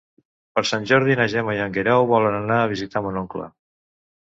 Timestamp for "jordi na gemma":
0.91-1.55